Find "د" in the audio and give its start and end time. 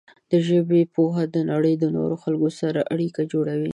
0.31-0.33, 1.35-1.37, 1.79-1.85